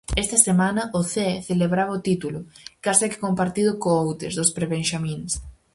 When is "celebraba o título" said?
1.49-2.39